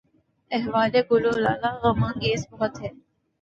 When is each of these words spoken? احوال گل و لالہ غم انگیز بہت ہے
احوال 0.51 0.93
گل 1.09 1.23
و 1.25 1.33
لالہ 1.43 1.71
غم 1.81 2.01
انگیز 2.07 2.41
بہت 2.51 2.73
ہے 2.81 2.89